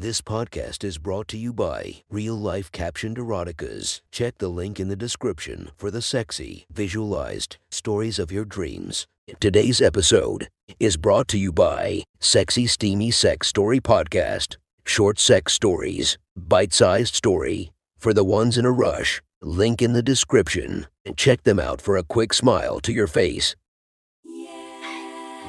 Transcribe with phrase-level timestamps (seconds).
[0.00, 4.00] This podcast is brought to you by Real Life Captioned Eroticas.
[4.10, 9.06] Check the link in the description for the sexy, visualized stories of your dreams.
[9.40, 14.56] Today's episode is brought to you by Sexy Steamy Sex Story Podcast.
[14.86, 17.70] Short sex stories, bite sized story.
[17.98, 20.86] For the ones in a rush, link in the description.
[21.14, 23.54] Check them out for a quick smile to your face.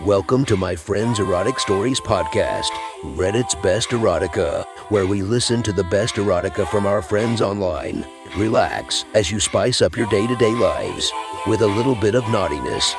[0.06, 2.72] Welcome to my friend's Erotic Stories podcast,
[3.04, 8.04] Reddit's Best Erotica, where we listen to the best erotica from our friends online.
[8.36, 11.12] Relax as you spice up your day to day lives
[11.46, 12.96] with a little bit of naughtiness.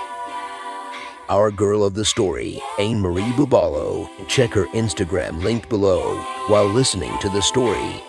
[1.28, 4.08] Our girl of the story, Ain Marie Bubalo.
[4.28, 8.00] Check her Instagram linked below while listening to the story.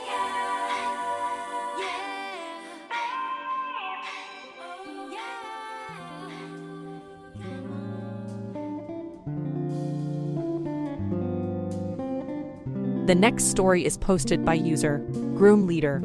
[13.06, 15.00] The next story is posted by user
[15.36, 16.00] Groom Leader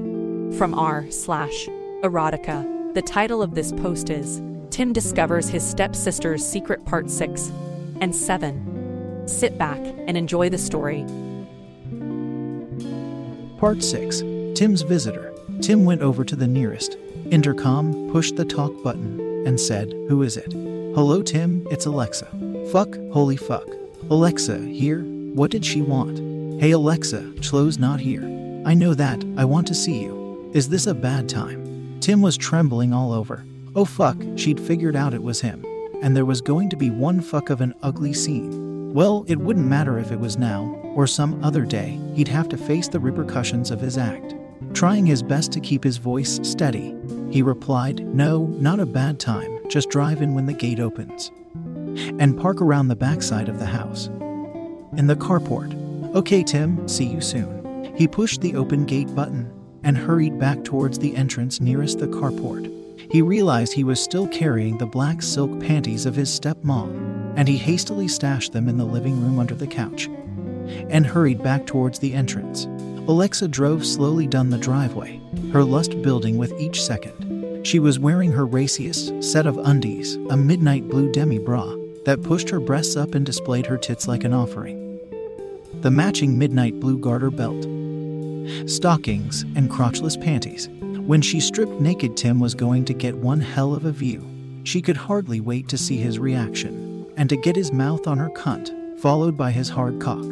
[0.58, 1.68] from r slash
[2.02, 2.92] erotica.
[2.92, 7.52] The title of this post is Tim discovers his stepsister's secret part 6
[8.00, 9.28] and 7.
[9.28, 11.04] Sit back and enjoy the story.
[13.58, 14.22] Part 6
[14.58, 15.32] Tim's Visitor.
[15.60, 16.96] Tim went over to the nearest
[17.30, 20.52] intercom, pushed the talk button, and said, Who is it?
[20.52, 22.26] Hello, Tim, it's Alexa.
[22.72, 23.68] Fuck, holy fuck.
[24.10, 25.02] Alexa, here?
[25.02, 26.27] What did she want?
[26.58, 28.24] Hey, Alexa, Chloe's not here.
[28.66, 30.50] I know that, I want to see you.
[30.52, 32.00] Is this a bad time?
[32.00, 33.44] Tim was trembling all over.
[33.76, 35.64] Oh fuck, she'd figured out it was him.
[36.02, 38.92] And there was going to be one fuck of an ugly scene.
[38.92, 40.64] Well, it wouldn't matter if it was now,
[40.96, 44.34] or some other day, he'd have to face the repercussions of his act.
[44.74, 46.92] Trying his best to keep his voice steady,
[47.30, 51.30] he replied, No, not a bad time, just drive in when the gate opens.
[52.18, 54.08] And park around the backside of the house.
[54.96, 55.87] In the carport.
[56.14, 57.94] Okay, Tim, see you soon.
[57.96, 62.72] He pushed the open gate button and hurried back towards the entrance nearest the carport.
[63.12, 67.56] He realized he was still carrying the black silk panties of his stepmom, and he
[67.56, 70.08] hastily stashed them in the living room under the couch
[70.90, 72.64] and hurried back towards the entrance.
[73.08, 75.20] Alexa drove slowly down the driveway,
[75.52, 77.66] her lust building with each second.
[77.66, 82.48] She was wearing her raciest set of undies, a midnight blue demi bra that pushed
[82.50, 84.87] her breasts up and displayed her tits like an offering.
[85.80, 87.62] The matching midnight blue garter belt,
[88.68, 90.68] stockings, and crotchless panties.
[91.06, 94.26] When she stripped naked, Tim was going to get one hell of a view.
[94.64, 98.28] She could hardly wait to see his reaction and to get his mouth on her
[98.30, 100.24] cunt, followed by his hard cock.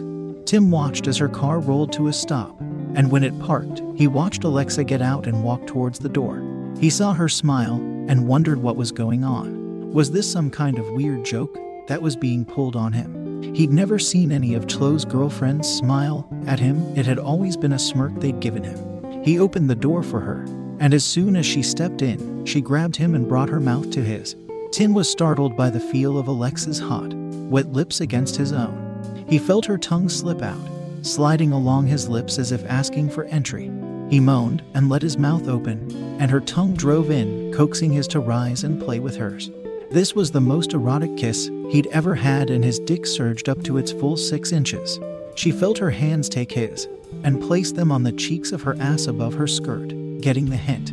[0.47, 2.61] Tim watched as her car rolled to a stop,
[2.97, 6.43] and when it parked, he watched Alexa get out and walk towards the door.
[6.81, 7.77] He saw her smile
[8.09, 9.93] and wondered what was going on.
[9.93, 13.26] Was this some kind of weird joke that was being pulled on him?
[13.43, 17.79] He'd never seen any of Chloe's girlfriends smile at him, it had always been a
[17.79, 19.23] smirk they'd given him.
[19.25, 20.45] He opened the door for her,
[20.79, 24.03] and as soon as she stepped in, she grabbed him and brought her mouth to
[24.03, 24.37] his.
[24.73, 29.25] Tim was startled by the feel of Alexa's hot, wet lips against his own.
[29.29, 30.61] He felt her tongue slip out,
[31.03, 33.71] sliding along his lips as if asking for entry.
[34.11, 38.21] He moaned and let his mouth open, and her tongue drove in, coaxing his to
[38.21, 39.51] rise and play with hers.
[39.91, 43.79] This was the most erotic kiss he'd ever had, and his dick surged up to
[43.79, 44.99] its full six inches.
[45.37, 46.89] She felt her hands take his
[47.23, 49.89] and placed them on the cheeks of her ass above her skirt,
[50.21, 50.93] getting the hint.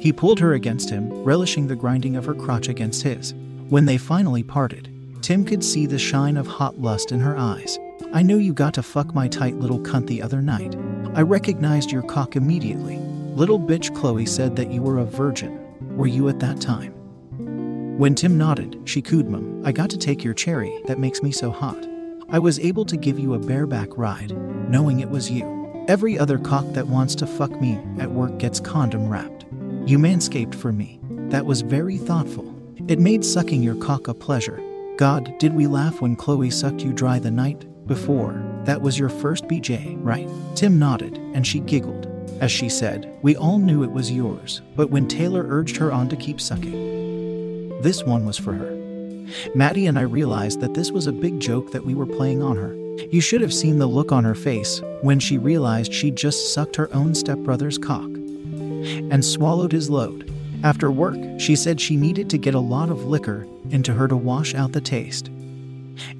[0.00, 3.34] He pulled her against him, relishing the grinding of her crotch against his.
[3.68, 4.88] When they finally parted,
[5.22, 7.78] Tim could see the shine of hot lust in her eyes.
[8.12, 10.76] I know you got to fuck my tight little cunt the other night.
[11.14, 12.98] I recognized your cock immediately.
[12.98, 15.58] Little bitch Chloe said that you were a virgin.
[15.96, 16.95] Were you at that time?
[17.96, 21.32] When Tim nodded, she cooed him, I got to take your cherry that makes me
[21.32, 21.88] so hot.
[22.28, 24.36] I was able to give you a bareback ride,
[24.68, 25.84] knowing it was you.
[25.88, 29.46] Every other cock that wants to fuck me at work gets condom wrapped.
[29.86, 31.00] You manscaped for me.
[31.30, 32.54] That was very thoughtful.
[32.86, 34.62] It made sucking your cock a pleasure.
[34.98, 38.34] God, did we laugh when Chloe sucked you dry the night before?
[38.64, 40.28] That was your first BJ, right?
[40.54, 42.08] Tim nodded, and she giggled.
[42.42, 46.10] As she said, We all knew it was yours, but when Taylor urged her on
[46.10, 46.95] to keep sucking,
[47.86, 48.72] this one was for her.
[49.54, 52.56] Maddie and I realized that this was a big joke that we were playing on
[52.56, 52.74] her.
[53.12, 56.74] You should have seen the look on her face when she realized she'd just sucked
[56.74, 60.28] her own stepbrother's cock and swallowed his load.
[60.64, 64.16] After work, she said she needed to get a lot of liquor into her to
[64.16, 65.28] wash out the taste.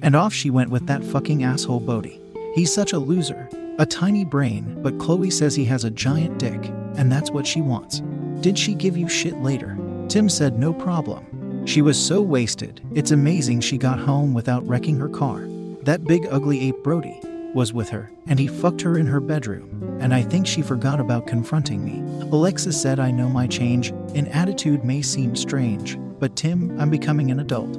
[0.01, 2.21] And off she went with that fucking asshole Bodie.
[2.55, 6.71] He's such a loser, a tiny brain, but Chloe says he has a giant dick,
[6.95, 8.01] and that's what she wants.
[8.39, 9.77] Did she give you shit later?
[10.07, 11.25] Tim said no problem.
[11.67, 15.41] She was so wasted, it's amazing she got home without wrecking her car.
[15.81, 17.19] That big ugly ape Brody
[17.53, 21.01] was with her, and he fucked her in her bedroom, and I think she forgot
[21.01, 21.99] about confronting me.
[22.31, 27.31] Alexa said, I know my change in attitude may seem strange, but Tim, I'm becoming
[27.31, 27.77] an adult.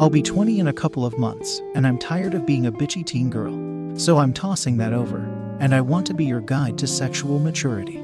[0.00, 3.06] I'll be 20 in a couple of months, and I'm tired of being a bitchy
[3.06, 3.96] teen girl.
[3.96, 5.18] So I'm tossing that over,
[5.60, 8.00] and I want to be your guide to sexual maturity.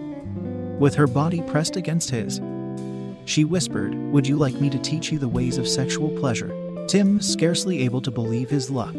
[0.78, 2.40] With her body pressed against his,
[3.24, 6.54] she whispered, Would you like me to teach you the ways of sexual pleasure?
[6.88, 8.94] Tim, scarcely able to believe his luck,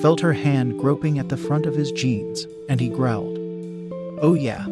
[0.00, 3.38] felt her hand groping at the front of his jeans, and he growled,
[4.22, 4.66] Oh, yeah.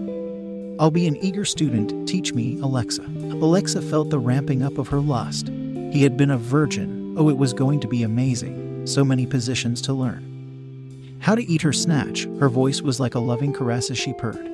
[0.79, 3.03] I'll be an eager student, teach me, Alexa.
[3.03, 5.49] Alexa felt the ramping up of her lust.
[5.49, 9.81] He had been a virgin, oh, it was going to be amazing, so many positions
[9.83, 11.17] to learn.
[11.21, 14.49] How to eat her snatch, her voice was like a loving caress as she purred.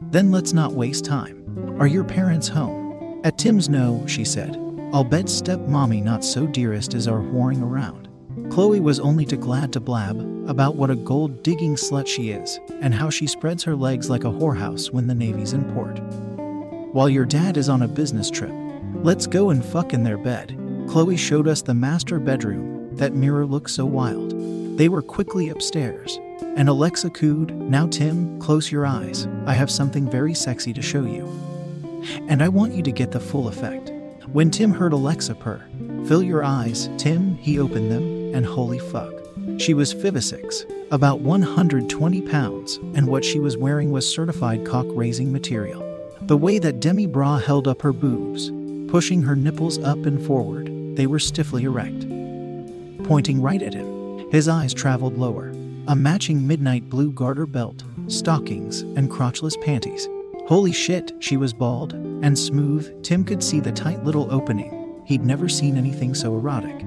[0.00, 1.76] Then let's not waste time.
[1.80, 2.81] Are your parents home?
[3.24, 4.56] At Tim's no, she said.
[4.92, 8.08] I'll bet stepmommy not so dearest is our whoring around.
[8.50, 12.58] Chloe was only too glad to blab about what a gold digging slut she is
[12.80, 16.00] and how she spreads her legs like a whorehouse when the Navy's in port.
[16.92, 18.52] While your dad is on a business trip,
[19.02, 20.58] let's go and fuck in their bed.
[20.88, 24.32] Chloe showed us the master bedroom, that mirror looked so wild.
[24.76, 26.18] They were quickly upstairs,
[26.56, 29.28] and Alexa cooed, Now, Tim, close your eyes.
[29.46, 31.51] I have something very sexy to show you.
[32.28, 33.90] And I want you to get the full effect.
[34.32, 35.62] When Tim heard Alexa purr,
[36.06, 39.12] Fill your eyes, Tim, he opened them, and holy fuck.
[39.58, 45.32] She was 56, about 120 pounds, and what she was wearing was certified cock raising
[45.32, 45.80] material.
[46.22, 48.50] The way that Demi Bra held up her boobs,
[48.90, 50.66] pushing her nipples up and forward,
[50.96, 52.00] they were stiffly erect.
[53.04, 55.50] Pointing right at him, his eyes traveled lower.
[55.88, 60.08] A matching midnight blue garter belt, stockings, and crotchless panties.
[60.46, 63.02] Holy shit, she was bald and smooth.
[63.02, 66.84] Tim could see the tight little opening He'd never seen anything so erotic.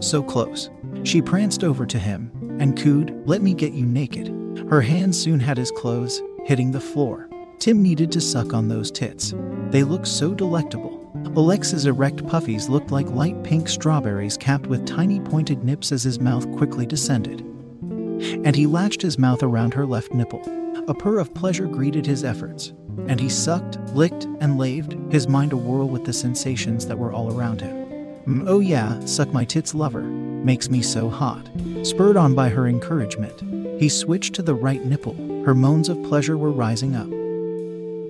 [0.00, 0.70] So close.
[1.04, 2.30] She pranced over to him
[2.60, 4.28] and cooed, Let me get you naked.
[4.70, 7.28] Her hands soon had his clothes, hitting the floor.
[7.58, 9.34] Tim needed to suck on those tits.
[9.70, 11.02] They looked so delectable.
[11.36, 16.20] Alexa's erect puffies looked like light pink strawberries capped with tiny pointed nips as his
[16.20, 17.40] mouth quickly descended.
[17.40, 20.42] And he latched his mouth around her left nipple.
[20.88, 22.72] A purr of pleasure greeted his efforts
[23.08, 27.32] and he sucked, licked, and laved, his mind awhirl with the sensations that were all
[27.32, 27.86] around him.
[28.26, 30.02] Mm, oh, yeah, suck my tits, lover.
[30.02, 31.48] Makes me so hot.
[31.82, 35.14] Spurred on by her encouragement, he switched to the right nipple.
[35.44, 37.06] Her moans of pleasure were rising up.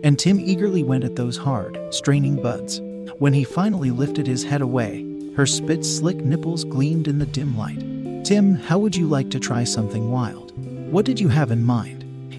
[0.05, 2.81] And Tim eagerly went at those hard, straining buds.
[3.19, 7.57] When he finally lifted his head away, her spit slick nipples gleamed in the dim
[7.57, 8.25] light.
[8.25, 10.53] Tim, how would you like to try something wild?
[10.91, 11.96] What did you have in mind?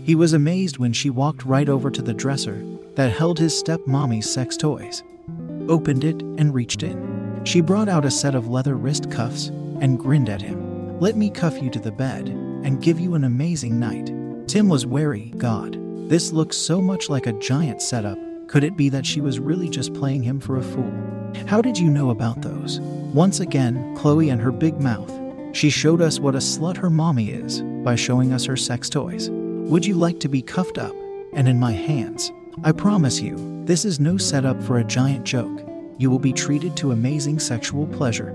[0.07, 2.63] He was amazed when she walked right over to the dresser
[2.95, 5.03] that held his stepmommy's sex toys,
[5.67, 7.41] opened it, and reached in.
[7.43, 9.47] She brought out a set of leather wrist cuffs
[9.81, 10.97] and grinned at him.
[11.01, 14.09] Let me cuff you to the bed and give you an amazing night.
[14.47, 15.77] Tim was wary, God.
[16.09, 18.17] This looks so much like a giant setup.
[18.47, 21.33] Could it be that she was really just playing him for a fool?
[21.47, 22.79] How did you know about those?
[22.79, 25.11] Once again, Chloe and her big mouth.
[25.51, 29.29] She showed us what a slut her mommy is by showing us her sex toys.
[29.67, 30.95] Would you like to be cuffed up
[31.33, 32.31] and in my hands?
[32.63, 33.35] I promise you,
[33.65, 35.61] this is no setup for a giant joke.
[35.97, 38.29] You will be treated to amazing sexual pleasure.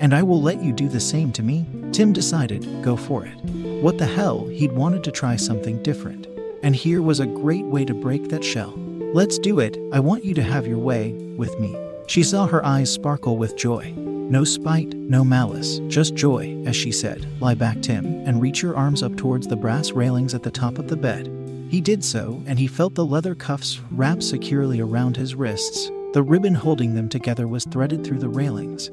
[0.00, 1.66] And I will let you do the same to me.
[1.92, 3.36] Tim decided, go for it.
[3.80, 6.26] What the hell, he'd wanted to try something different.
[6.64, 8.74] And here was a great way to break that shell.
[9.14, 11.76] Let's do it, I want you to have your way with me.
[12.08, 13.94] She saw her eyes sparkle with joy.
[14.30, 17.26] No spite, no malice, just joy, as she said.
[17.40, 20.78] Lie back, Tim, and reach your arms up towards the brass railings at the top
[20.78, 21.30] of the bed.
[21.68, 25.90] He did so, and he felt the leather cuffs wrapped securely around his wrists.
[26.14, 28.88] The ribbon holding them together was threaded through the railings.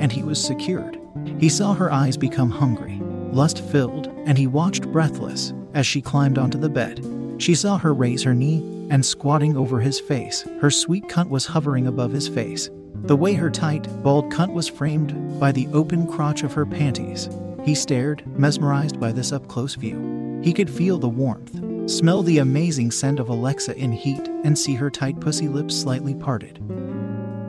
[0.00, 1.00] And he was secured.
[1.38, 3.00] He saw her eyes become hungry,
[3.32, 7.04] lust filled, and he watched breathless as she climbed onto the bed.
[7.38, 11.46] She saw her raise her knee, and squatting over his face, her sweet cunt was
[11.46, 12.70] hovering above his face.
[13.04, 17.28] The way her tight, bald cunt was framed by the open crotch of her panties,
[17.64, 20.40] he stared, mesmerized by this up close view.
[20.42, 24.74] He could feel the warmth, smell the amazing scent of Alexa in heat, and see
[24.74, 26.60] her tight pussy lips slightly parted.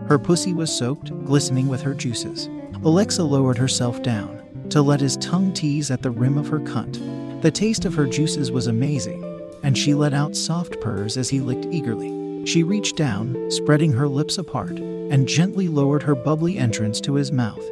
[0.08, 2.50] Her pussy was soaked, glistening with her juices.
[2.84, 7.42] Alexa lowered herself down to let his tongue tease at the rim of her cunt.
[7.42, 9.24] The taste of her juices was amazing,
[9.64, 12.46] and she let out soft purrs as he licked eagerly.
[12.46, 17.32] She reached down, spreading her lips apart, and gently lowered her bubbly entrance to his
[17.32, 17.64] mouth.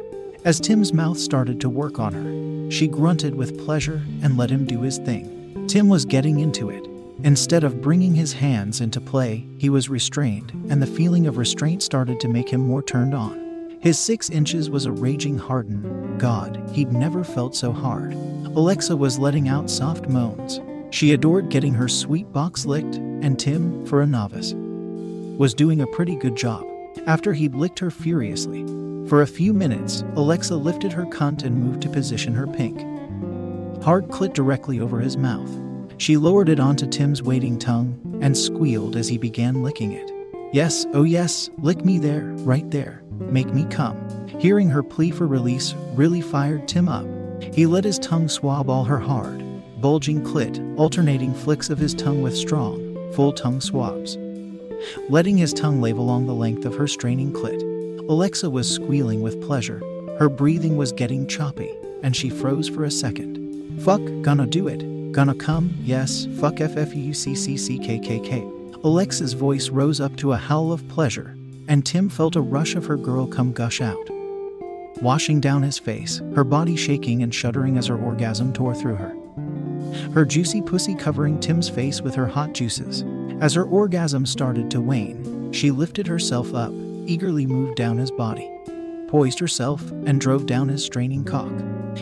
[0.44, 4.64] As Tim's mouth started to work on her, she grunted with pleasure and let him
[4.64, 5.66] do his thing.
[5.66, 6.86] Tim was getting into it.
[7.24, 11.82] Instead of bringing his hands into play, he was restrained, and the feeling of restraint
[11.82, 13.78] started to make him more turned on.
[13.80, 16.18] His six inches was a raging harden.
[16.18, 18.12] God, he'd never felt so hard.
[18.12, 20.60] Alexa was letting out soft moans.
[20.94, 24.54] She adored getting her sweet box licked, and Tim, for a novice,
[25.38, 26.64] was doing a pretty good job.
[27.06, 28.64] After he'd licked her furiously,
[29.08, 32.84] for a few minutes, Alexa lifted her cunt and moved to position her pink
[33.86, 35.48] hard clit directly over his mouth.
[35.98, 40.10] She lowered it onto Tim's waiting tongue and squealed as he began licking it.
[40.52, 43.96] Yes, oh yes, lick me there, right there, make me come.
[44.40, 47.06] Hearing her plea for release really fired Tim up.
[47.54, 49.40] He let his tongue swab all her hard,
[49.80, 54.18] bulging clit, alternating flicks of his tongue with strong, full tongue swabs.
[55.08, 57.60] Letting his tongue lave along the length of her straining clit.
[58.08, 59.80] Alexa was squealing with pleasure.
[60.18, 63.82] Her breathing was getting choppy, and she froze for a second.
[63.82, 65.12] Fuck, gonna do it.
[65.12, 68.54] Gonna come, yes, fuck FFUCCCKKK.
[68.84, 71.34] Alexa's voice rose up to a howl of pleasure,
[71.68, 74.08] and Tim felt a rush of her girl come gush out.
[75.02, 79.14] Washing down his face, her body shaking and shuddering as her orgasm tore through her.
[80.12, 83.04] Her juicy pussy covering Tim's face with her hot juices.
[83.40, 86.72] As her orgasm started to wane, she lifted herself up,
[87.06, 88.50] eagerly moved down his body,
[89.08, 91.52] poised herself, and drove down his straining cock.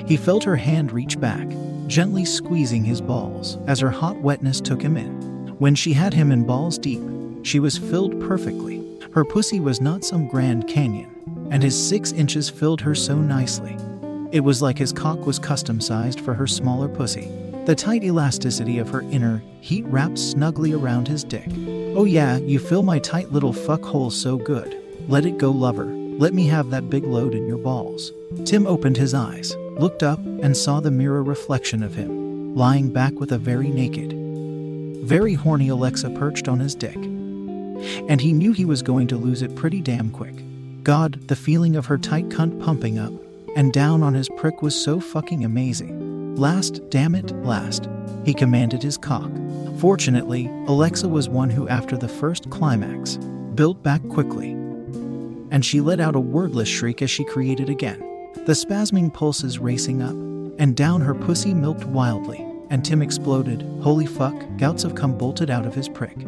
[0.06, 1.48] He felt her hand reach back,
[1.88, 5.48] gently squeezing his balls as her hot wetness took him in.
[5.58, 7.02] When she had him in balls deep,
[7.42, 8.84] she was filled perfectly.
[9.12, 11.10] Her pussy was not some grand canyon,
[11.50, 13.76] and his six inches filled her so nicely.
[14.30, 17.28] It was like his cock was custom sized for her smaller pussy.
[17.66, 21.48] The tight elasticity of her inner heat wrapped snugly around his dick.
[21.96, 24.76] Oh, yeah, you fill my tight little fuck hole so good.
[25.08, 25.86] Let it go, lover.
[25.86, 28.12] Let me have that big load in your balls.
[28.44, 33.14] Tim opened his eyes, looked up, and saw the mirror reflection of him, lying back
[33.14, 34.12] with a very naked,
[35.06, 36.96] very horny Alexa perched on his dick.
[36.96, 40.34] And he knew he was going to lose it pretty damn quick.
[40.84, 43.12] God, the feeling of her tight cunt pumping up
[43.56, 46.03] and down on his prick was so fucking amazing.
[46.36, 47.88] Last, damn it, last,
[48.24, 49.30] he commanded his cock.
[49.78, 53.16] Fortunately, Alexa was one who, after the first climax,
[53.54, 54.50] built back quickly.
[55.52, 58.00] And she let out a wordless shriek as she created again.
[58.46, 60.14] The spasming pulses racing up
[60.60, 63.62] and down her pussy milked wildly, and Tim exploded.
[63.80, 66.26] Holy fuck, gouts of cum bolted out of his prick.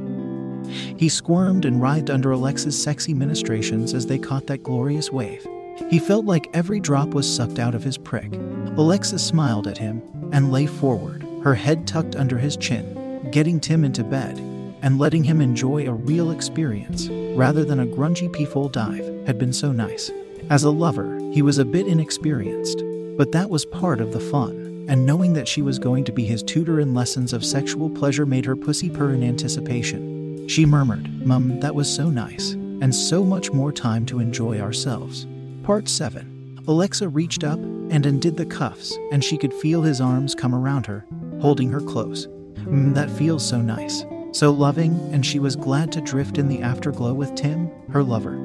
[0.96, 5.44] He squirmed and writhed under Alexa's sexy ministrations as they caught that glorious wave.
[5.90, 8.32] He felt like every drop was sucked out of his prick.
[8.78, 10.02] Alexa smiled at him
[10.33, 14.38] and lay forward, her head tucked under his chin, getting Tim into bed
[14.83, 19.52] and letting him enjoy a real experience rather than a grungy peeful dive had been
[19.52, 20.11] so nice.
[20.50, 22.83] As a lover, he was a bit inexperienced,
[23.16, 26.26] but that was part of the fun, and knowing that she was going to be
[26.26, 30.47] his tutor in lessons of sexual pleasure made her pussy purr in anticipation.
[30.49, 35.26] She murmured, Mum, that was so nice, and so much more time to enjoy ourselves.
[35.62, 37.59] Part 7 Alexa reached up
[37.90, 41.07] and undid the cuffs, and she could feel his arms come around her,
[41.40, 42.26] holding her close.
[42.64, 46.62] Mm, that feels so nice, so loving, and she was glad to drift in the
[46.62, 48.38] afterglow with Tim, her lover.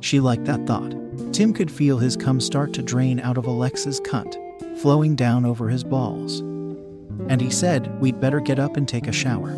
[0.00, 0.94] She liked that thought.
[1.32, 4.36] Tim could feel his cum start to drain out of Alexa's cunt,
[4.78, 6.40] flowing down over his balls.
[7.28, 9.52] And he said, We'd better get up and take a shower.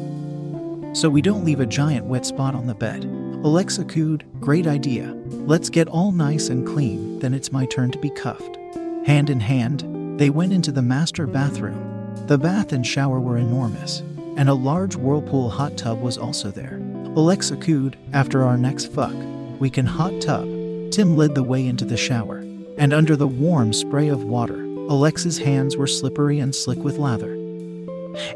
[0.94, 3.04] So we don't leave a giant wet spot on the bed.
[3.04, 5.14] Alexa cooed, Great idea.
[5.26, 8.59] Let's get all nice and clean, then it's my turn to be cuffed.
[9.06, 12.14] Hand in hand, they went into the master bathroom.
[12.26, 14.02] The bath and shower were enormous,
[14.36, 16.80] and a large whirlpool hot tub was also there.
[17.16, 19.14] Alexa cooed, After our next fuck,
[19.58, 20.44] we can hot tub.
[20.92, 22.38] Tim led the way into the shower,
[22.76, 27.32] and under the warm spray of water, Alexa's hands were slippery and slick with lather.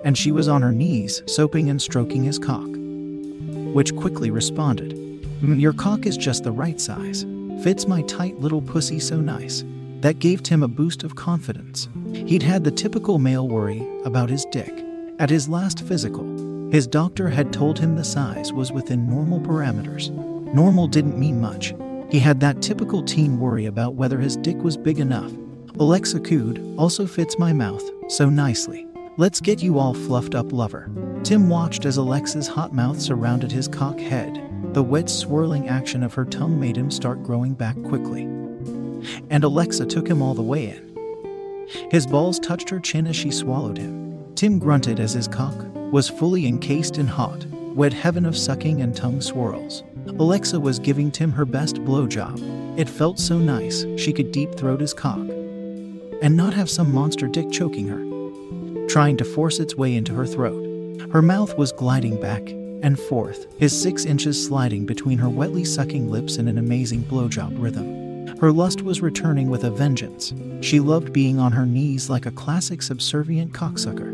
[0.04, 2.68] And she was on her knees, soaping and stroking his cock,
[3.74, 4.96] which quickly responded,
[5.42, 7.26] "Mm, Your cock is just the right size.
[7.62, 9.62] Fits my tight little pussy so nice.
[10.04, 11.88] That gave Tim a boost of confidence.
[12.12, 14.84] He'd had the typical male worry about his dick.
[15.18, 20.10] At his last physical, his doctor had told him the size was within normal parameters.
[20.52, 21.72] Normal didn't mean much.
[22.10, 25.32] He had that typical teen worry about whether his dick was big enough.
[25.80, 28.86] Alexa cooed, also fits my mouth, so nicely.
[29.16, 30.90] Let's get you all fluffed up, lover.
[31.22, 34.38] Tim watched as Alexa's hot mouth surrounded his cock head.
[34.74, 38.33] The wet, swirling action of her tongue made him start growing back quickly.
[39.30, 40.84] And Alexa took him all the way in.
[41.90, 44.34] His balls touched her chin as she swallowed him.
[44.34, 45.54] Tim grunted as his cock
[45.92, 49.82] was fully encased in hot, wet heaven of sucking and tongue swirls.
[50.06, 52.78] Alexa was giving Tim her best blowjob.
[52.78, 55.26] It felt so nice she could deep throat his cock
[56.22, 60.26] and not have some monster dick choking her, trying to force its way into her
[60.26, 60.62] throat.
[61.12, 62.42] Her mouth was gliding back
[62.82, 67.60] and forth, his six inches sliding between her wetly sucking lips in an amazing blowjob
[67.60, 68.03] rhythm.
[68.44, 70.34] Her lust was returning with a vengeance.
[70.60, 74.12] She loved being on her knees like a classic subservient cocksucker,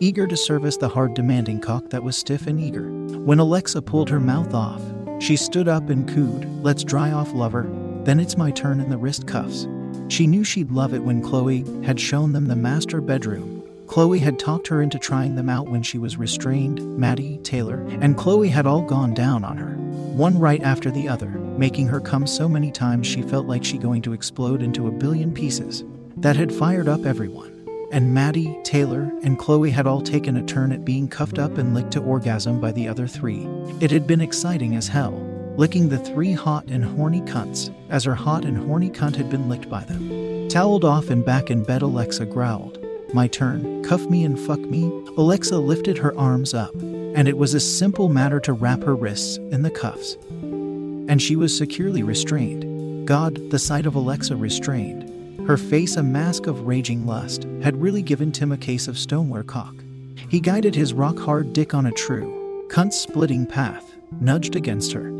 [0.00, 2.88] eager to service the hard, demanding cock that was stiff and eager.
[3.18, 4.80] When Alexa pulled her mouth off,
[5.20, 7.70] she stood up and cooed, Let's dry off, lover.
[8.04, 9.68] Then it's my turn in the wrist cuffs.
[10.08, 13.53] She knew she'd love it when Chloe had shown them the master bedroom.
[13.94, 18.16] Chloe had talked her into trying them out when she was restrained, Maddie, Taylor, and
[18.16, 19.76] Chloe had all gone down on her,
[20.16, 23.78] one right after the other, making her come so many times she felt like she
[23.78, 25.84] going to explode into a billion pieces.
[26.16, 27.68] That had fired up everyone.
[27.92, 31.72] And Maddie, Taylor, and Chloe had all taken a turn at being cuffed up and
[31.72, 33.46] licked to orgasm by the other three.
[33.80, 35.14] It had been exciting as hell,
[35.56, 39.48] licking the three hot and horny cunts, as her hot and horny cunt had been
[39.48, 40.48] licked by them.
[40.48, 42.83] Toweled off and back in bed, Alexa growled,
[43.14, 44.90] My turn, cuff me and fuck me.
[45.16, 49.36] Alexa lifted her arms up, and it was a simple matter to wrap her wrists
[49.36, 50.16] in the cuffs.
[50.42, 53.06] And she was securely restrained.
[53.06, 58.02] God, the sight of Alexa restrained, her face a mask of raging lust, had really
[58.02, 59.76] given Tim a case of stoneware cock.
[60.28, 65.12] He guided his rock hard dick on a true, cunt splitting path, nudged against her.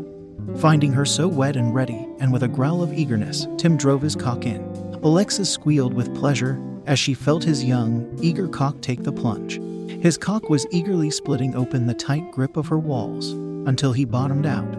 [0.57, 4.17] Finding her so wet and ready, and with a growl of eagerness, Tim drove his
[4.17, 4.61] cock in.
[5.01, 9.59] Alexa squealed with pleasure as she felt his young, eager cock take the plunge.
[10.01, 13.31] His cock was eagerly splitting open the tight grip of her walls
[13.67, 14.75] until he bottomed out.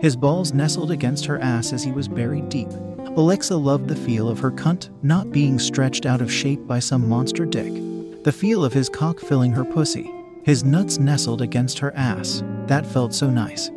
[0.00, 2.70] His balls nestled against her ass as he was buried deep.
[3.16, 7.08] Alexa loved the feel of her cunt not being stretched out of shape by some
[7.08, 7.72] monster dick.
[8.24, 10.10] The feel of his cock filling her pussy.
[10.44, 12.42] His nuts nestled against her ass.
[12.66, 13.70] That felt so nice.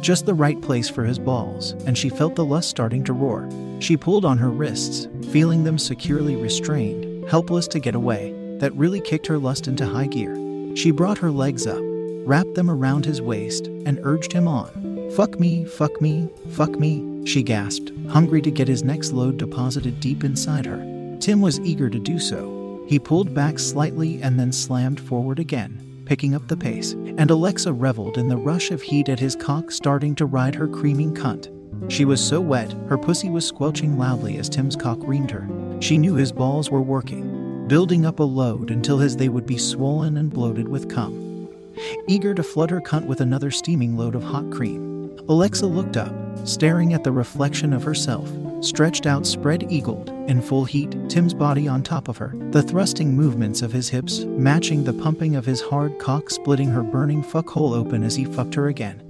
[0.00, 3.48] Just the right place for his balls, and she felt the lust starting to roar.
[3.80, 8.34] She pulled on her wrists, feeling them securely restrained, helpless to get away.
[8.58, 10.34] That really kicked her lust into high gear.
[10.74, 15.10] She brought her legs up, wrapped them around his waist, and urged him on.
[15.14, 20.00] Fuck me, fuck me, fuck me, she gasped, hungry to get his next load deposited
[20.00, 20.78] deep inside her.
[21.20, 22.84] Tim was eager to do so.
[22.88, 27.70] He pulled back slightly and then slammed forward again, picking up the pace, and Alexa
[27.70, 31.52] reveled in the rush of heat at his cock starting to ride her creaming cunt.
[31.92, 35.46] She was so wet, her pussy was squelching loudly as Tim's cock reamed her.
[35.80, 39.58] She knew his balls were working, building up a load until his they would be
[39.58, 41.46] swollen and bloated with cum.
[42.08, 46.14] Eager to flood her cunt with another steaming load of hot cream, Alexa looked up,
[46.48, 48.26] staring at the reflection of herself,
[48.60, 53.16] stretched out, spread eagled, in full heat, Tim's body on top of her, the thrusting
[53.16, 57.48] movements of his hips matching the pumping of his hard cock, splitting her burning fuck
[57.48, 59.02] hole open as he fucked her again.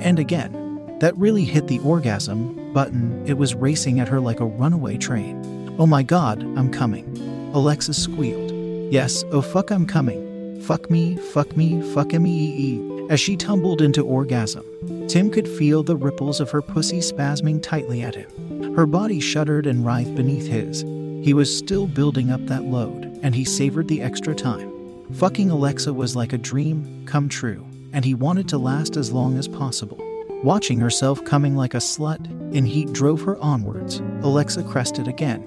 [0.00, 0.56] And again.
[1.00, 5.74] That really hit the orgasm button, it was racing at her like a runaway train.
[5.78, 7.16] Oh my god, I'm coming.
[7.54, 8.52] Alexis squealed.
[8.92, 10.60] Yes, oh fuck, I'm coming.
[10.60, 14.64] Fuck me, fuck me, fuck me, as she tumbled into orgasm.
[15.08, 18.74] Tim could feel the ripples of her pussy spasming tightly at him.
[18.76, 20.82] Her body shuddered and writhed beneath his.
[21.24, 24.70] He was still building up that load, and he savored the extra time.
[25.14, 29.36] Fucking Alexa was like a dream come true, and he wanted to last as long
[29.36, 29.98] as possible.
[30.44, 33.98] Watching herself coming like a slut in heat drove her onwards.
[34.22, 35.44] Alexa crested again.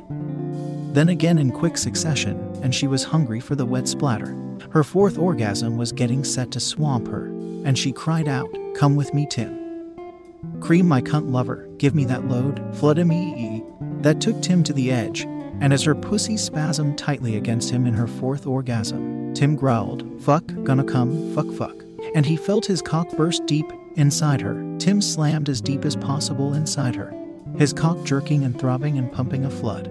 [0.93, 4.37] Then again in quick succession, and she was hungry for the wet splatter.
[4.71, 7.32] Her fourth orgasm was getting set to swamp her,
[7.63, 9.59] and she cried out, Come with me, Tim.
[10.59, 13.63] Cream my cunt lover, give me that load, flood me.
[14.01, 15.21] That took Tim to the edge,
[15.61, 20.43] and as her pussy spasmed tightly against him in her fourth orgasm, Tim growled, Fuck,
[20.63, 21.75] gonna come, fuck, fuck.
[22.15, 24.61] And he felt his cock burst deep inside her.
[24.79, 27.13] Tim slammed as deep as possible inside her,
[27.57, 29.89] his cock jerking and throbbing and pumping a flood.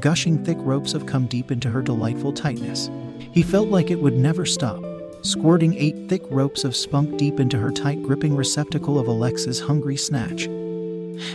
[0.00, 2.90] Gushing thick ropes of cum deep into her delightful tightness.
[3.32, 4.82] He felt like it would never stop,
[5.22, 9.96] squirting eight thick ropes of spunk deep into her tight gripping receptacle of Alexa's hungry
[9.96, 10.48] snatch,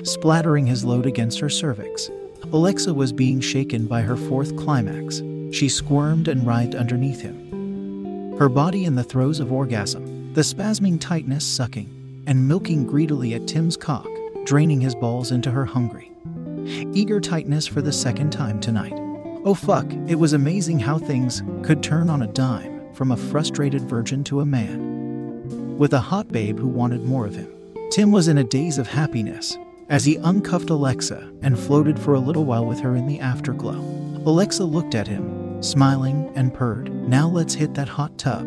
[0.04, 2.10] splattering his load against her cervix.
[2.52, 5.22] Alexa was being shaken by her fourth climax.
[5.52, 11.00] She squirmed and writhed underneath him, her body in the throes of orgasm, the spasming
[11.00, 14.08] tightness sucking and milking greedily at Tim's cock,
[14.46, 16.12] draining his balls into her hungry,
[16.94, 18.94] eager tightness for the second time tonight.
[19.46, 23.82] Oh fuck, it was amazing how things could turn on a dime from a frustrated
[23.82, 25.78] virgin to a man.
[25.78, 27.52] With a hot babe who wanted more of him.
[27.92, 29.58] Tim was in a daze of happiness
[29.90, 33.80] as he uncuffed Alexa and floated for a little while with her in the afterglow.
[34.26, 38.42] Alexa looked at him, smiling, and purred, Now let's hit that hot tub.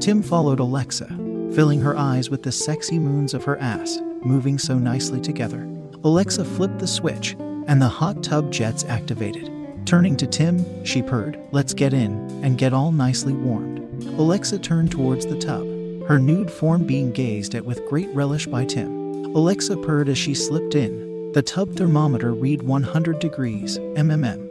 [0.00, 1.08] Tim followed Alexa,
[1.54, 5.68] filling her eyes with the sexy moons of her ass, moving so nicely together.
[6.04, 7.34] Alexa flipped the switch,
[7.66, 9.50] and the hot tub jets activated.
[9.86, 12.12] Turning to Tim, she purred, Let's get in
[12.44, 13.73] and get all nicely warmed.
[14.18, 15.66] Alexa turned towards the tub,
[16.06, 19.24] her nude form being gazed at with great relish by Tim.
[19.34, 24.50] Alexa purred as she slipped in, The tub thermometer read 100 degrees MMM.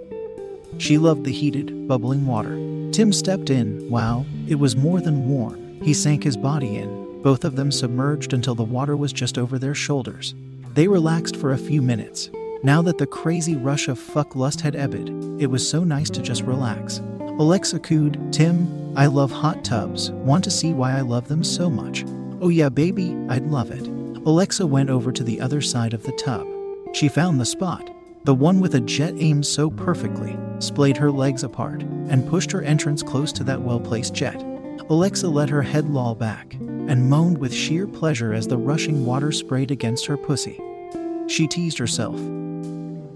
[0.77, 2.56] She loved the heated, bubbling water.
[2.91, 3.89] Tim stepped in.
[3.89, 5.82] Wow, it was more than warm.
[5.82, 9.58] He sank his body in, both of them submerged until the water was just over
[9.58, 10.36] their shoulders.
[10.73, 12.29] They relaxed for a few minutes.
[12.63, 15.10] Now that the crazy rush of fuck lust had ebbed,
[15.41, 17.01] it was so nice to just relax.
[17.39, 20.11] Alexa cooed, Tim, I love hot tubs.
[20.11, 22.05] Want to see why I love them so much?
[22.41, 23.87] Oh, yeah, baby, I'd love it.
[24.27, 26.45] Alexa went over to the other side of the tub.
[26.93, 27.89] She found the spot,
[28.23, 32.61] the one with a jet aimed so perfectly, splayed her legs apart, and pushed her
[32.61, 34.39] entrance close to that well placed jet.
[34.91, 39.31] Alexa let her head loll back and moaned with sheer pleasure as the rushing water
[39.31, 40.61] sprayed against her pussy.
[41.27, 42.15] She teased herself,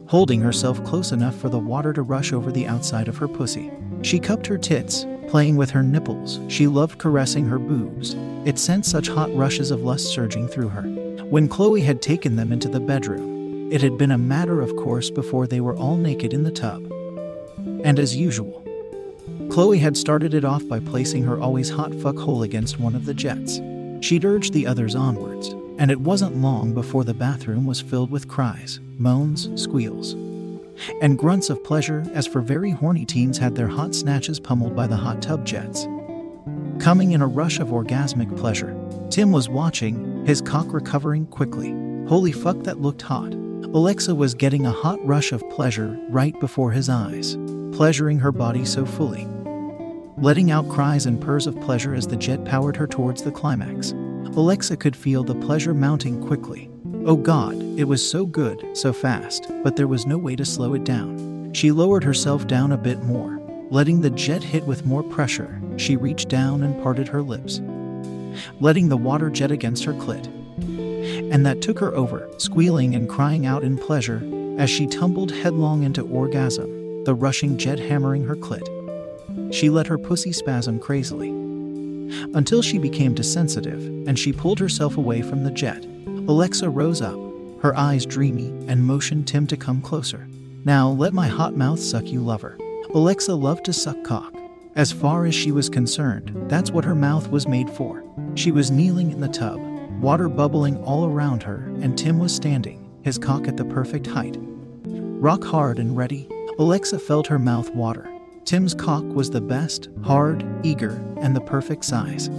[0.07, 3.71] holding herself close enough for the water to rush over the outside of her pussy.
[4.01, 6.39] She cupped her tits, playing with her nipples.
[6.47, 8.15] She loved caressing her boobs.
[8.45, 10.83] It sent such hot rushes of lust surging through her.
[11.25, 15.09] When Chloe had taken them into the bedroom, it had been a matter of course
[15.09, 16.89] before they were all naked in the tub.
[17.83, 18.63] And as usual,
[19.49, 23.05] Chloe had started it off by placing her always hot fuck hole against one of
[23.05, 23.59] the jets.
[23.99, 28.27] She'd urged the others onwards, and it wasn't long before the bathroom was filled with
[28.27, 30.15] cries, moans, squeals,
[31.01, 34.87] and grunts of pleasure as for very horny teens had their hot snatches pummeled by
[34.87, 35.87] the hot tub jets.
[36.79, 38.75] Coming in a rush of orgasmic pleasure,
[39.09, 41.71] Tim was watching, his cock recovering quickly.
[42.07, 43.33] Holy fuck, that looked hot.
[43.33, 47.35] Alexa was getting a hot rush of pleasure right before his eyes,
[47.73, 49.27] pleasuring her body so fully.
[50.17, 53.91] Letting out cries and purrs of pleasure as the jet powered her towards the climax.
[54.35, 56.69] Alexa could feel the pleasure mounting quickly.
[57.07, 60.73] Oh God, it was so good, so fast, but there was no way to slow
[60.73, 61.53] it down.
[61.53, 63.39] She lowered herself down a bit more,
[63.69, 65.61] letting the jet hit with more pressure.
[65.77, 67.61] She reached down and parted her lips,
[68.59, 70.27] letting the water jet against her clit.
[71.31, 74.21] And that took her over, squealing and crying out in pleasure
[74.59, 79.53] as she tumbled headlong into orgasm, the rushing jet hammering her clit.
[79.53, 81.29] She let her pussy spasm crazily
[82.33, 85.87] until she became too sensitive and she pulled herself away from the jet.
[86.27, 87.17] Alexa rose up,
[87.61, 90.27] her eyes dreamy, and motioned Tim to come closer.
[90.65, 92.57] Now let my hot mouth suck you, lover.
[92.93, 94.33] Alexa loved to suck cock.
[94.75, 98.03] As far as she was concerned, that's what her mouth was made for.
[98.35, 99.57] She was kneeling in the tub,
[100.01, 104.35] water bubbling all around her, and Tim was standing, his cock at the perfect height.
[104.39, 106.27] Rock hard and ready,
[106.59, 108.09] Alexa felt her mouth water.
[108.43, 112.29] Tim's cock was the best, hard, eager, and the perfect size.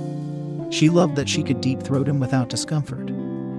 [0.71, 3.11] She loved that she could deep throat him without discomfort.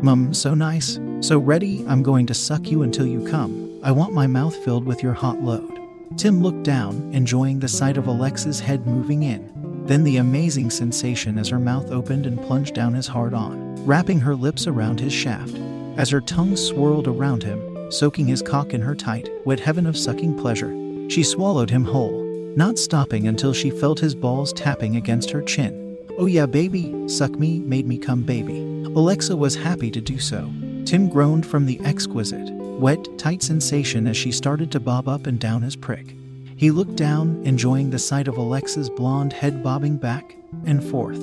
[0.01, 3.81] Mum, so nice, so ready, I'm going to suck you until you come.
[3.83, 5.77] I want my mouth filled with your hot load.
[6.15, 9.51] Tim looked down, enjoying the sight of Alexa's head moving in.
[9.85, 14.21] Then the amazing sensation as her mouth opened and plunged down his hard on, wrapping
[14.21, 15.57] her lips around his shaft.
[15.97, 19.97] As her tongue swirled around him, soaking his cock in her tight, wet heaven of
[19.97, 20.73] sucking pleasure,
[21.09, 22.23] she swallowed him whole,
[22.55, 25.97] not stopping until she felt his balls tapping against her chin.
[26.17, 28.68] Oh yeah, baby, suck me, made me come, baby.
[28.95, 30.51] Alexa was happy to do so.
[30.83, 35.39] Tim groaned from the exquisite, wet, tight sensation as she started to bob up and
[35.39, 36.15] down his prick.
[36.55, 41.21] He looked down, enjoying the sight of Alexa's blonde head bobbing back and forth.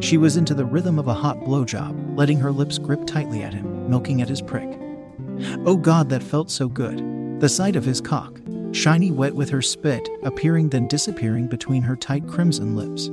[0.00, 3.54] She was into the rhythm of a hot blowjob, letting her lips grip tightly at
[3.54, 4.78] him, milking at his prick.
[5.66, 7.40] Oh God, that felt so good.
[7.40, 8.40] The sight of his cock,
[8.72, 13.10] shiny wet with her spit, appearing then disappearing between her tight crimson lips,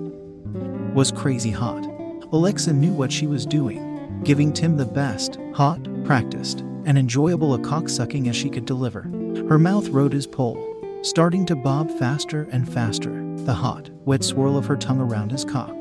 [0.94, 1.95] was crazy hot.
[2.32, 7.60] Alexa knew what she was doing, giving Tim the best, hot, practiced, and enjoyable a
[7.60, 9.02] cocksucking as she could deliver.
[9.48, 13.12] Her mouth rode his pole, starting to bob faster and faster,
[13.46, 15.76] the hot, wet swirl of her tongue around his cock.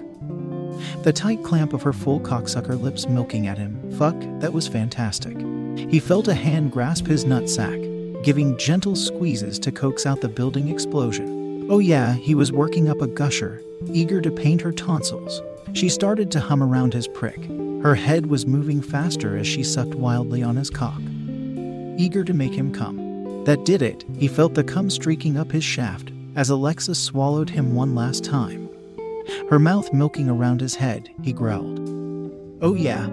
[1.03, 3.93] The tight clamp of her full cocksucker lips milking at him.
[3.93, 5.39] Fuck, that was fantastic.
[5.79, 10.69] He felt a hand grasp his nutsack, giving gentle squeezes to coax out the building
[10.69, 11.67] explosion.
[11.71, 15.41] Oh, yeah, he was working up a gusher, eager to paint her tonsils.
[15.75, 17.45] She started to hum around his prick.
[17.83, 21.01] Her head was moving faster as she sucked wildly on his cock,
[21.99, 23.43] eager to make him come.
[23.45, 24.05] That did it.
[24.17, 28.69] He felt the cum streaking up his shaft as Alexa swallowed him one last time.
[29.51, 31.81] Her mouth milking around his head, he growled.
[32.63, 33.09] Oh, yeah.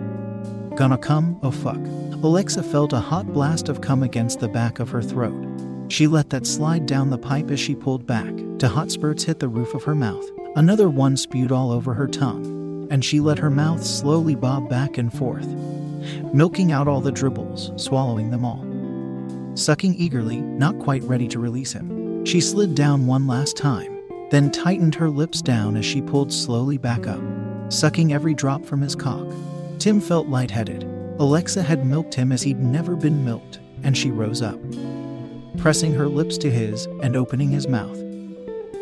[0.76, 1.39] Gonna come?
[1.41, 1.80] Oh, fuck.
[2.24, 5.47] Alexa felt a hot blast of cum against the back of her throat.
[5.89, 9.39] She let that slide down the pipe as she pulled back, to hot spurts hit
[9.39, 10.30] the roof of her mouth.
[10.55, 14.97] Another one spewed all over her tongue, and she let her mouth slowly bob back
[14.97, 15.47] and forth,
[16.33, 18.65] milking out all the dribbles, swallowing them all.
[19.55, 23.97] Sucking eagerly, not quite ready to release him, she slid down one last time,
[24.29, 27.21] then tightened her lips down as she pulled slowly back up,
[27.69, 29.27] sucking every drop from his cock.
[29.79, 30.83] Tim felt lightheaded.
[31.19, 34.59] Alexa had milked him as he'd never been milked, and she rose up,
[35.57, 38.11] pressing her lips to his and opening his mouth.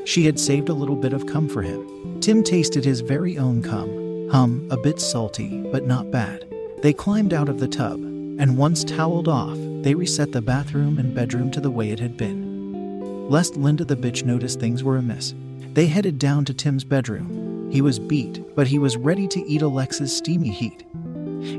[0.06, 2.20] She had saved a little bit of cum for him.
[2.22, 6.46] Tim tasted his very own cum, hum, a bit salty, but not bad.
[6.82, 11.14] They climbed out of the tub, and once toweled off, they reset the bathroom and
[11.14, 13.30] bedroom to the way it had been.
[13.30, 15.36] Lest Linda the bitch notice things were amiss,
[15.74, 17.70] they headed down to Tim's bedroom.
[17.72, 20.84] He was beat, but he was ready to eat Alexa's steamy heat.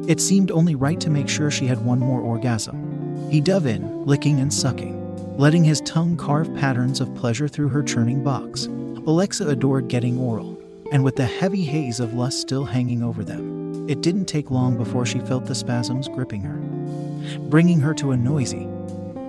[0.09, 3.31] It seemed only right to make sure she had one more orgasm.
[3.31, 4.99] He dove in, licking and sucking,
[5.40, 8.66] letting his tongue carve patterns of pleasure through her churning box.
[8.66, 13.88] Alexa adored getting oral, and with the heavy haze of lust still hanging over them,
[13.88, 16.59] it didn't take long before she felt the spasms gripping her,
[17.48, 18.68] bringing her to a noisy,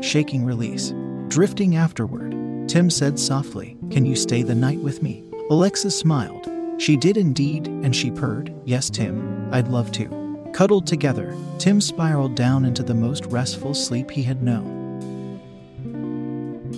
[0.02, 0.94] shaking release.
[1.30, 2.32] Drifting afterward,
[2.68, 5.24] Tim said softly, Can you stay the night with me?
[5.50, 6.46] Alexa smiled.
[6.78, 10.50] She did indeed, and she purred, Yes, Tim, I'd love to.
[10.52, 14.81] Cuddled together, Tim spiraled down into the most restful sleep he had known.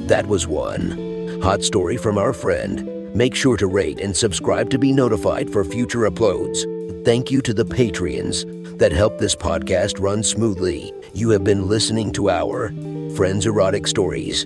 [0.07, 1.39] That was one.
[1.41, 3.15] Hot story from our friend.
[3.15, 6.65] Make sure to rate and subscribe to be notified for future uploads.
[7.05, 10.91] Thank you to the Patreons that help this podcast run smoothly.
[11.13, 12.69] You have been listening to our
[13.15, 14.45] Friends Erotic Stories.